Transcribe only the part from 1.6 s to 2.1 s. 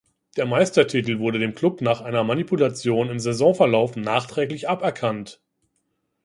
nach